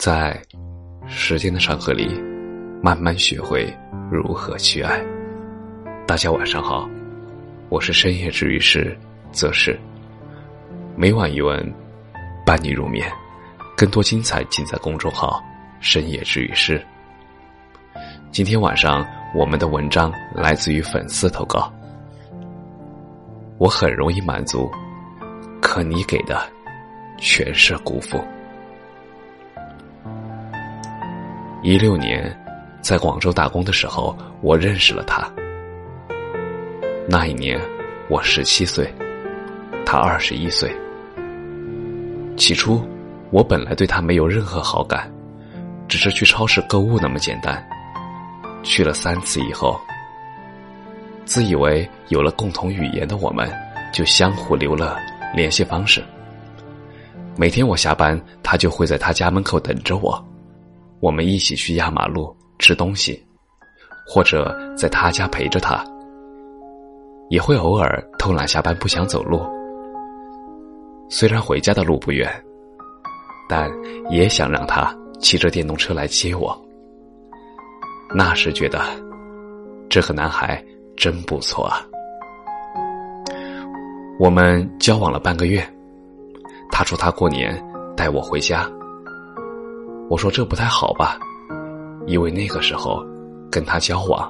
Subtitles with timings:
[0.00, 0.40] 在
[1.06, 2.08] 时间的长河里，
[2.82, 3.70] 慢慢学会
[4.10, 4.98] 如何去爱。
[6.06, 6.88] 大家晚上好，
[7.68, 8.98] 我是深夜治愈师
[9.30, 9.78] 则是
[10.96, 11.70] 每晚一文
[12.46, 13.12] 伴你入眠，
[13.76, 15.38] 更多精彩尽在公众号
[15.80, 16.82] “深夜治愈师”。
[18.32, 21.70] 今天晚上我们的文章来自于粉丝投稿。
[23.58, 24.66] 我很容易满足，
[25.60, 26.40] 可你给的
[27.18, 28.18] 全是辜负。
[31.62, 32.34] 一六年，
[32.80, 35.30] 在广州打工的时候，我认识了他。
[37.06, 37.60] 那一年，
[38.08, 38.90] 我十七岁，
[39.84, 40.74] 他二十一岁。
[42.34, 42.82] 起初，
[43.30, 45.12] 我本来对他没有任何好感，
[45.86, 47.62] 只是去超市购物那么简单。
[48.62, 49.78] 去了三次以后，
[51.26, 53.52] 自以为有了共同语言的我们，
[53.92, 54.96] 就相互留了
[55.34, 56.02] 联系方式。
[57.36, 60.24] 每天我下班，他就会在他家门口等着我。
[61.00, 63.24] 我们一起去压马路吃东西，
[64.06, 65.82] 或者在他家陪着他，
[67.30, 69.40] 也会偶尔偷懒下班不想走路。
[71.08, 72.30] 虽然回家的路不远，
[73.48, 73.70] 但
[74.10, 76.56] 也想让他骑着电动车来接我。
[78.14, 78.80] 那时觉得
[79.88, 80.62] 这个男孩
[80.96, 81.80] 真不错啊。
[84.18, 85.66] 我们交往了半个月，
[86.70, 87.58] 他说他过年
[87.96, 88.70] 带我回家。
[90.10, 91.20] 我说这不太好吧，
[92.04, 93.00] 因为那个时候
[93.48, 94.28] 跟他交往，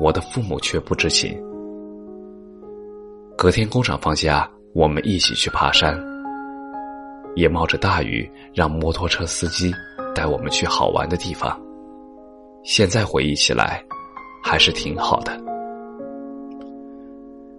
[0.00, 1.38] 我的父母却不知情。
[3.36, 6.02] 隔天工厂放假，我们一起去爬山，
[7.36, 9.70] 也冒着大雨让摩托车司机
[10.14, 11.60] 带我们去好玩的地方。
[12.64, 13.84] 现在回忆起来，
[14.42, 15.38] 还是挺好的。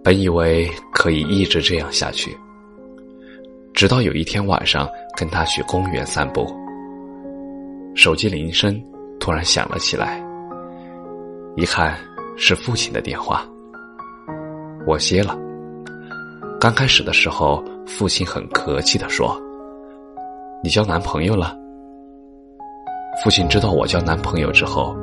[0.02, 2.36] 本以为可以一直这样下去，
[3.72, 6.52] 直到有一天晚上跟他去公园散步。
[7.94, 8.80] 手机铃声
[9.18, 10.24] 突然响了起来，
[11.56, 11.94] 一看
[12.36, 13.44] 是父亲的电话。
[14.86, 15.36] 我接了。
[16.60, 19.38] 刚开始的时候，父亲很客气的说
[20.62, 21.56] ：“你交男朋友了。”
[23.22, 24.96] 父亲知道我交男朋友之后，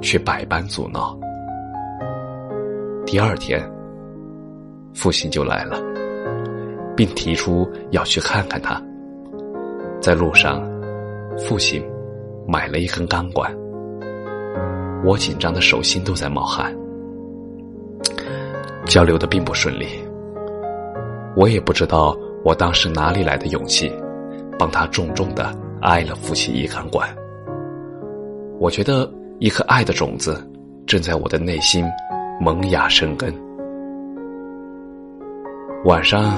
[0.00, 1.18] 却百般阻挠。
[3.04, 3.60] 第二天，
[4.94, 5.82] 父亲就来了，
[6.96, 8.80] 并提出要去看看他。
[10.00, 10.62] 在路上，
[11.36, 11.84] 父亲。
[12.50, 13.48] 买了一根钢管，
[15.04, 16.76] 我紧张的手心都在冒汗，
[18.86, 19.86] 交流的并不顺利。
[21.36, 23.88] 我也不知道我当时哪里来的勇气，
[24.58, 27.08] 帮他重重的挨了父亲一钢管。
[28.58, 30.44] 我觉得一颗爱的种子
[30.88, 31.84] 正在我的内心
[32.40, 33.32] 萌芽生根。
[35.84, 36.36] 晚上，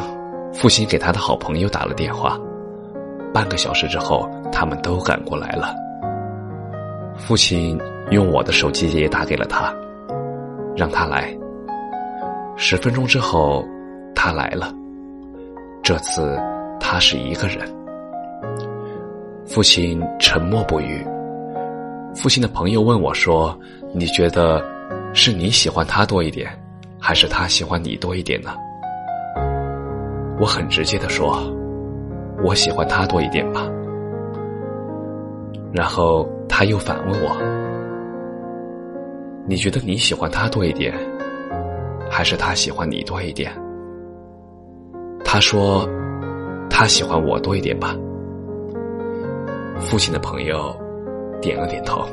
[0.53, 2.39] 父亲给他的好朋友打了电话，
[3.33, 5.75] 半个小时之后，他们都赶过来了。
[7.17, 7.79] 父亲
[8.11, 9.73] 用我的手机也打给了他，
[10.77, 11.37] 让他来。
[12.57, 13.65] 十分钟之后，
[14.15, 14.73] 他来了。
[15.83, 16.39] 这次
[16.79, 17.59] 他是一个人。
[19.45, 21.05] 父亲沉默不语。
[22.15, 23.59] 父亲的朋友问我说
[23.95, 24.63] ：“你觉得
[25.15, 26.49] 是你喜欢他多一点，
[27.01, 28.51] 还是他喜欢你多一点呢？”
[30.39, 31.43] 我很直接的说
[32.45, 33.67] ：“我喜欢他多一点吧。”
[35.73, 36.29] 然后。
[36.55, 37.35] 他又反问我
[39.49, 40.95] ：“你觉得你喜欢他多一点，
[42.11, 43.51] 还是他喜欢你多一点？”
[45.25, 45.89] 他说
[46.69, 47.97] ：“他喜欢我多一点吧。”
[49.81, 50.77] 父亲的朋友
[51.41, 52.07] 点了点头。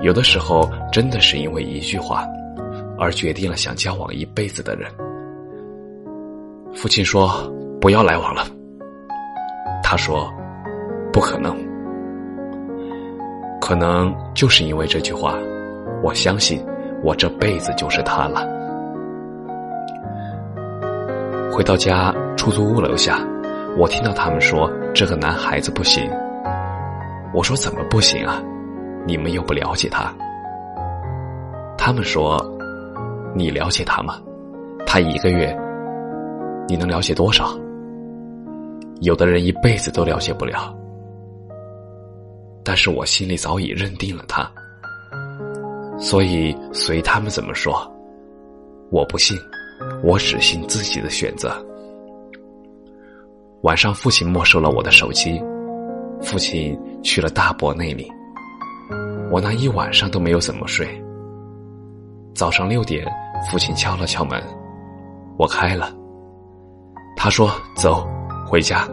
[0.00, 2.24] 有的时候，真的是因为一句话，
[2.96, 4.88] 而决定了想交往一辈子的人。
[6.72, 8.46] 父亲说：“不要来往了。”
[9.82, 10.32] 他说
[11.12, 11.58] ：“不可能。”
[13.70, 15.38] 可能就是因为这句话，
[16.02, 16.60] 我相信
[17.04, 18.44] 我这辈子就是他了。
[21.52, 23.24] 回到家，出租屋楼下，
[23.78, 26.10] 我听到他们说这个男孩子不行。
[27.32, 28.42] 我说怎么不行啊？
[29.06, 30.12] 你们又不了解他。
[31.78, 32.44] 他们说，
[33.36, 34.16] 你了解他吗？
[34.84, 35.56] 他一个月，
[36.66, 37.56] 你能了解多少？
[39.00, 40.74] 有的人一辈子都了解不了。
[42.70, 44.48] 但是我心里早已认定了他，
[45.98, 47.92] 所以随他们怎么说，
[48.92, 49.36] 我不信，
[50.04, 51.50] 我只信自己的选择。
[53.62, 55.42] 晚上，父亲没收了我的手机，
[56.22, 58.08] 父亲去了大伯那里，
[59.32, 60.86] 我那一晚上都没有怎么睡。
[62.36, 63.04] 早上六点，
[63.50, 64.40] 父亲敲了敲门，
[65.36, 65.92] 我开了，
[67.16, 68.08] 他说：“走，
[68.46, 68.88] 回家。”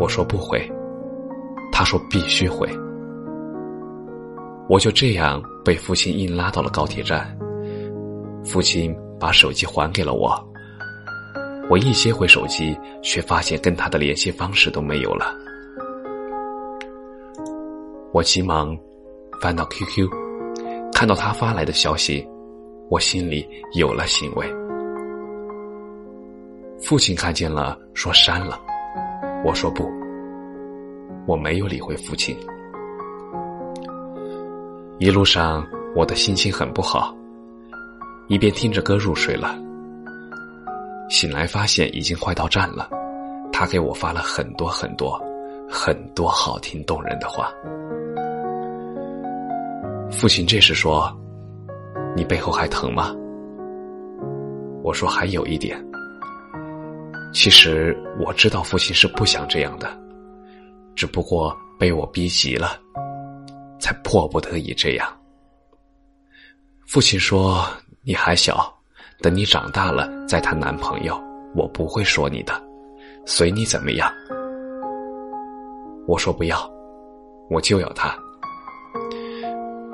[0.00, 0.66] 我说：“不回。”
[1.78, 2.66] 他说必须回。
[4.66, 7.36] 我就这样被父亲硬拉到了高铁站。
[8.42, 10.34] 父亲把手机还给了我，
[11.68, 15.26] 我一接回手机，却发现跟他的联系方式都没有了。
[18.10, 18.74] 我急忙
[19.42, 20.08] 翻到 QQ，
[20.94, 22.26] 看到他发来的消息，
[22.88, 24.46] 我心里有了欣慰。
[26.80, 28.58] 父亲看见了，说删了。
[29.44, 29.86] 我说不，
[31.26, 32.36] 我没有理会父亲。
[34.98, 37.14] 一路上，我的心情很不好，
[38.28, 39.58] 一边听着歌入睡了。
[41.08, 42.88] 醒来发现已经快到站了，
[43.52, 45.20] 他给我发了很多很多
[45.68, 47.52] 很多好听动人的话。
[50.10, 51.12] 父亲这时说
[52.16, 53.14] ：“你背后还疼吗？”
[54.82, 55.84] 我说：“还有一点。”
[57.34, 59.88] 其实我知道父亲是不想这样的，
[60.96, 62.80] 只不过被我逼急了。
[63.78, 65.06] 才迫不得已这样。
[66.86, 67.64] 父亲说
[68.02, 68.74] ：“你还小，
[69.20, 71.16] 等你长大了再谈男朋友，
[71.54, 72.60] 我不会说你的，
[73.24, 74.10] 随你怎么样。”
[76.08, 76.68] 我说：“不要，
[77.50, 78.16] 我就要他。”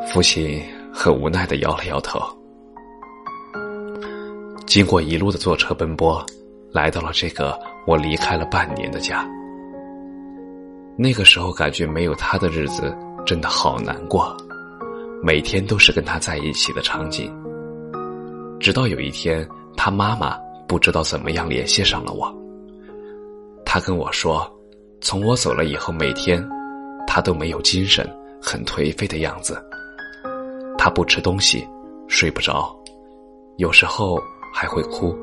[0.08, 2.20] 父亲很无奈的摇了摇头。
[4.66, 6.24] 经过一路的坐车奔波，
[6.70, 9.28] 来到了这个我离开了半年的家。
[11.02, 12.96] 那个时候感觉没有他的日子。
[13.24, 14.36] 真的好难过，
[15.22, 17.32] 每天都是跟他在一起的场景。
[18.58, 22.32] 直到有一天，他妈妈不知道怎么样联系上了我。
[23.64, 24.44] 他跟我说，
[25.00, 26.44] 从我走了以后，每天
[27.06, 28.04] 他都没有精神，
[28.42, 29.56] 很颓废的样子。
[30.76, 31.64] 他不吃东西，
[32.08, 32.76] 睡不着，
[33.56, 34.20] 有时候
[34.52, 35.16] 还会哭。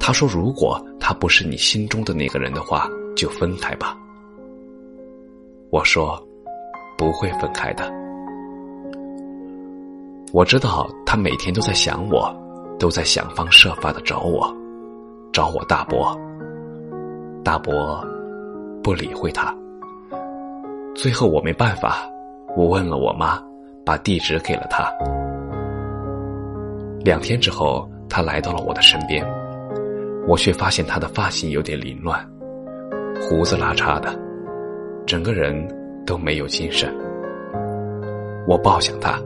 [0.00, 3.96] 他说：“如果他不是你心中的那个人的话，就分开吧。”
[5.70, 6.22] 我说。
[6.98, 7.88] 不会分开的。
[10.32, 12.28] 我知道他每天都在想我，
[12.76, 14.52] 都在想方设法的找我，
[15.32, 16.12] 找我大伯。
[17.44, 18.04] 大伯
[18.82, 19.54] 不理会他。
[20.92, 21.98] 最后我没办法，
[22.56, 23.40] 我问了我妈，
[23.86, 24.92] 把地址给了他。
[27.04, 29.24] 两天之后，他来到了我的身边，
[30.26, 32.28] 我却发现他的发型有点凌乱，
[33.20, 34.12] 胡子拉碴的，
[35.08, 35.66] 整个人。
[36.08, 36.90] 都没有精神，
[38.46, 39.20] 我抱想他。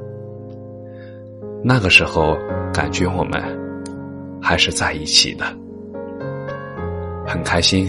[1.62, 2.36] 那个时候，
[2.74, 3.40] 感觉我们
[4.40, 5.44] 还是在一起的，
[7.24, 7.88] 很开心。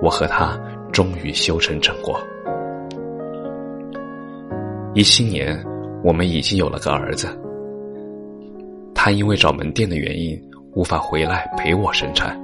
[0.00, 0.56] 我和他
[0.92, 2.20] 终于修成正果。
[4.94, 5.60] 一七年，
[6.04, 7.26] 我们已经有了个儿子。
[8.94, 10.40] 他因为找门店的原因，
[10.76, 12.40] 无法回来陪我生产。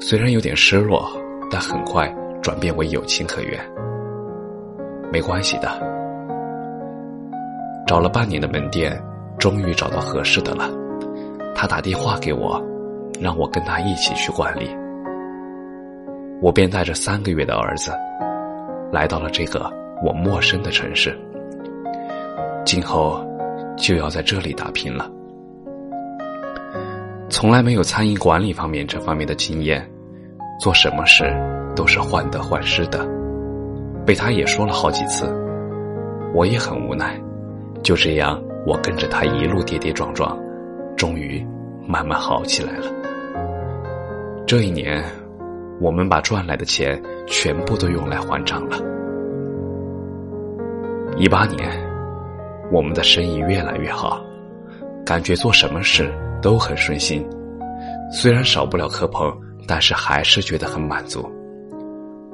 [0.00, 1.08] 虽然有点失落，
[1.48, 2.12] 但很快
[2.44, 3.58] 转变为有情可原。
[5.10, 5.68] 没关系的，
[7.86, 9.02] 找了半年的门店，
[9.38, 10.70] 终于找到合适的了。
[11.54, 12.62] 他打电话给我，
[13.18, 14.68] 让我跟他一起去管理。
[16.42, 17.90] 我便带着三个月的儿子，
[18.92, 19.72] 来到了这个
[20.04, 21.18] 我陌生的城市。
[22.62, 23.24] 今后
[23.74, 25.10] 就要在这里打拼了。
[27.30, 29.90] 从来没有餐饮管理方面这方面的经验，
[30.58, 31.24] 做什么事
[31.74, 33.06] 都是患得患失的。
[34.06, 35.24] 被他也说了好几次，
[36.34, 37.18] 我也很无奈。
[37.82, 40.38] 就这样，我跟着他一路跌跌撞撞，
[40.96, 41.44] 终于
[41.86, 42.86] 慢慢好起来了。
[44.46, 45.02] 这一年，
[45.80, 48.76] 我们把赚来的钱全部都用来还账了。
[51.16, 51.70] 一八年，
[52.70, 54.22] 我们的生意越来越好，
[55.04, 56.12] 感觉做什么事
[56.42, 57.26] 都很顺心。
[58.10, 59.30] 虽然少不了磕碰，
[59.66, 61.30] 但是还是觉得很满足。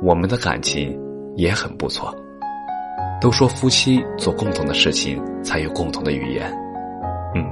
[0.02, 0.98] 我们的感情。
[1.36, 2.14] 也很不错。
[3.20, 6.52] 都说夫妻做共同的事情才有共同的语言，
[7.34, 7.44] 嗯，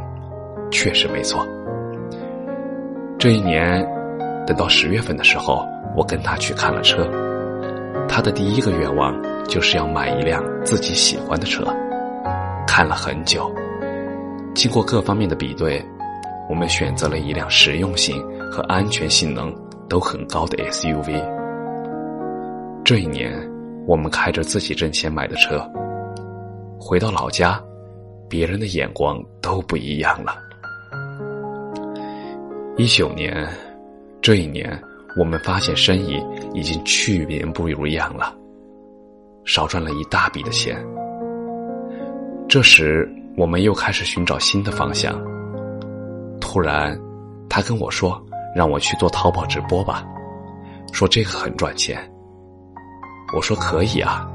[0.70, 1.46] 确实没错。
[3.18, 3.86] 这一年，
[4.46, 5.64] 等到十月份的时候，
[5.96, 7.08] 我跟他去看了车。
[8.08, 11.64] 他的第一个愿望就是要买一辆自己喜欢的车。
[12.66, 13.50] 看了很久，
[14.54, 15.82] 经过各方面的比对，
[16.48, 18.20] 我们选择了一辆实用性
[18.50, 19.54] 和安全性能
[19.88, 21.22] 都很高的 SUV。
[22.84, 23.32] 这一年。
[23.86, 25.66] 我们开着自己挣钱买的车，
[26.78, 27.58] 回到老家，
[28.28, 30.36] 别人的眼光都不一样了。
[32.76, 33.48] 一九年，
[34.20, 34.78] 这一年，
[35.18, 38.36] 我们发现生意已经去年不如样了，
[39.46, 40.76] 少赚了一大笔的钱。
[42.46, 45.18] 这时，我们又开始寻找新的方向。
[46.42, 46.94] 突然，
[47.48, 48.22] 他跟我说
[48.58, 50.04] ：“让我去做淘宝直播吧，
[50.92, 51.96] 说这个很赚钱。”
[53.36, 54.28] 我说可以啊。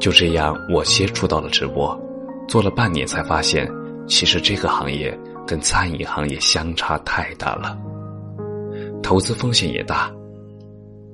[0.00, 1.96] 就这样，我接触到了直播，
[2.48, 3.70] 做了半年才发现，
[4.08, 5.16] 其实这个行业
[5.46, 7.78] 跟餐饮行业相差太大了，
[9.00, 10.10] 投资风险也大，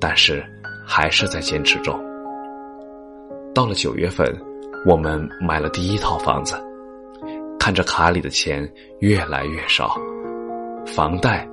[0.01, 0.43] 但是
[0.87, 1.95] 还是在坚持中。
[3.55, 4.27] 到了九月份，
[4.87, 6.55] 我们买了第一套房子，
[7.61, 8.67] 看着卡里的钱
[9.01, 9.99] 越来越少，
[10.87, 11.47] 房贷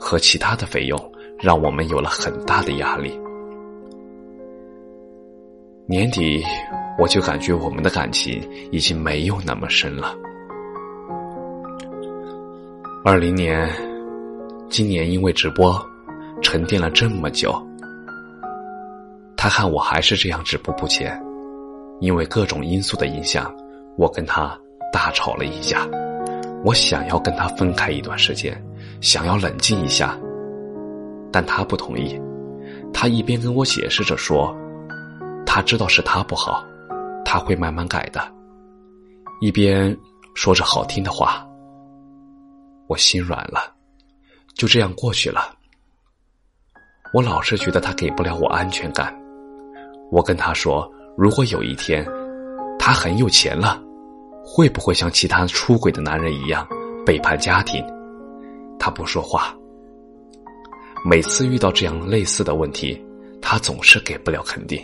[0.00, 0.98] 和其他的费用
[1.38, 3.12] 让我们有了很大的压力。
[5.86, 6.42] 年底，
[6.98, 8.40] 我就感觉我们的感情
[8.72, 10.14] 已经没有那么深了。
[13.04, 13.68] 二零年，
[14.68, 15.80] 今年因为直播
[16.40, 17.54] 沉淀了这么久，
[19.36, 21.20] 他看我还是这样止步不前，
[22.00, 23.52] 因为各种因素的影响，
[23.96, 24.56] 我跟他
[24.92, 25.86] 大吵了一架。
[26.62, 28.62] 我想要跟他分开一段时间，
[29.00, 30.18] 想要冷静一下，
[31.32, 32.20] 但他不同意。
[32.92, 34.54] 他一边跟我解释着说。
[35.46, 36.64] 他知道是他不好，
[37.24, 38.22] 他会慢慢改的。
[39.40, 39.96] 一边
[40.36, 41.44] 说着好听的话，
[42.86, 43.74] 我心软了，
[44.54, 45.52] 就这样过去了。
[47.12, 49.12] 我老是觉得他给不了我安全感。
[50.12, 52.06] 我跟他说，如果有一天
[52.78, 53.82] 他很有钱了，
[54.44, 56.64] 会不会像其他出轨的男人一样
[57.04, 57.84] 背叛家庭？
[58.80, 59.54] 他不说话。
[61.04, 63.00] 每次遇到这样类似的问题，
[63.40, 64.82] 他总是给不了肯定。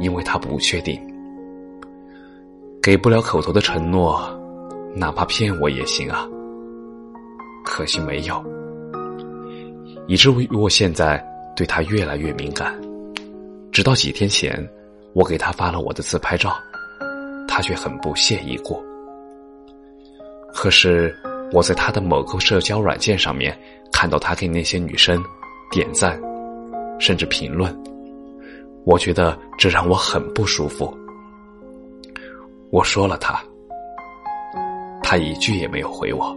[0.00, 0.98] 因为他不确定，
[2.82, 4.22] 给不了口头的承诺，
[4.94, 6.26] 哪怕骗我也行啊。
[7.64, 8.42] 可惜没有，
[10.06, 11.22] 以至于我现在
[11.54, 12.74] 对他越来越敏感。
[13.70, 14.66] 直到几天前，
[15.12, 16.56] 我给他发了我的自拍照，
[17.46, 18.82] 他却很不屑一顾。
[20.54, 21.14] 可是
[21.52, 23.56] 我在他的某个社交软件上面
[23.92, 25.22] 看到他给那些女生
[25.70, 26.20] 点赞，
[26.98, 27.76] 甚至评论。
[28.84, 30.96] 我觉得这让我很不舒服。
[32.70, 33.42] 我说了他，
[35.02, 36.36] 他一句也没有回我。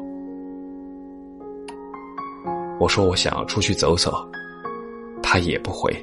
[2.80, 4.28] 我说我想要出去走走，
[5.22, 5.96] 他也不回。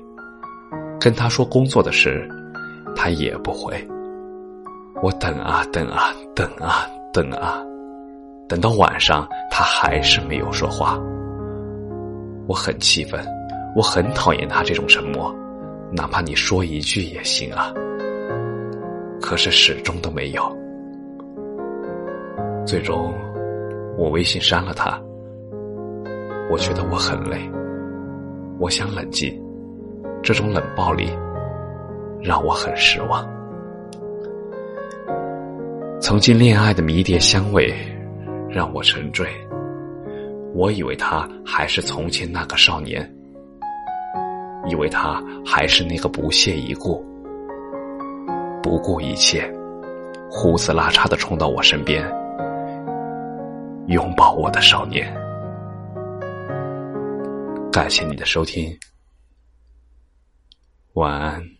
[1.00, 2.28] 跟他说工作的事，
[2.94, 3.76] 他也不回。
[5.02, 7.62] 我等啊等啊等啊等啊，
[8.50, 10.98] 等到晚上他还是没有说话。
[12.48, 13.24] 我很气愤，
[13.76, 15.32] 我很讨厌他这种沉默。
[15.92, 17.72] 哪怕你说一句也行啊，
[19.22, 20.42] 可是始终都没有。
[22.66, 23.14] 最终，
[23.96, 25.00] 我微信删了他。
[26.50, 27.38] 我觉得我很累，
[28.58, 29.32] 我想冷静。
[30.24, 31.08] 这种冷暴力
[32.20, 33.24] 让我很失望。
[36.00, 37.72] 曾经恋爱的迷迭香味
[38.50, 39.28] 让我沉醉，
[40.54, 43.08] 我以为他还是从前那个少年。
[44.68, 47.02] 以为他还是那个不屑一顾、
[48.62, 49.50] 不顾一切、
[50.30, 52.04] 胡子拉碴的冲到我身边、
[53.88, 55.12] 拥抱我的少年。
[57.72, 58.78] 感谢你的收听，
[60.92, 61.59] 晚安。